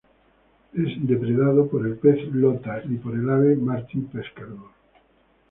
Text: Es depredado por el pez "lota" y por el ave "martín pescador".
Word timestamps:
Es 0.73 0.93
depredado 1.07 1.67
por 1.69 1.85
el 1.85 1.95
pez 1.95 2.23
"lota" 2.33 2.81
y 2.89 2.95
por 2.95 3.13
el 3.13 3.29
ave 3.29 3.55
"martín 3.55 4.07
pescador". 4.07 4.71